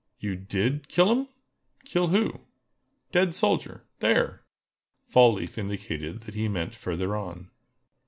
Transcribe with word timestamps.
"You 0.19 0.35
did 0.35 0.87
kill 0.87 1.11
'em?" 1.11 1.27
"Kill 1.85 2.07
who?" 2.07 2.39
"Dead 3.11 3.35
soldier—there!" 3.35 4.41
Fall 5.07 5.33
leaf 5.33 5.59
indicated 5.59 6.21
that 6.21 6.33
he 6.33 6.47
meant 6.47 6.73
further 6.73 7.15
on. 7.15 7.51